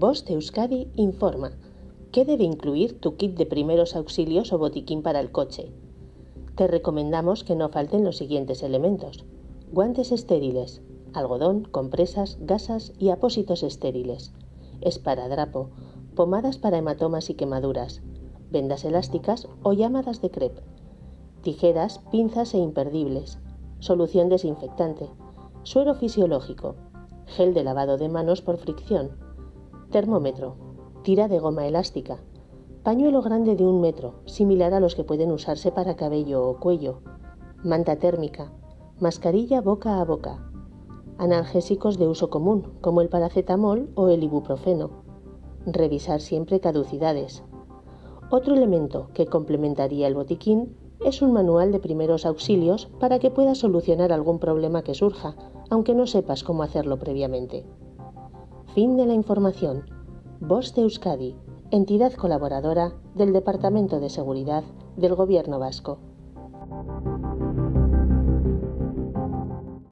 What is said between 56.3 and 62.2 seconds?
cómo hacerlo previamente. Fin de la información. Voz de Euskadi, entidad